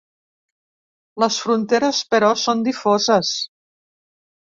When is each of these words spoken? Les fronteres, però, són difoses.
Les 1.23 1.35
fronteres, 1.43 1.99
però, 2.13 2.31
són 2.45 2.63
difoses. 2.69 3.35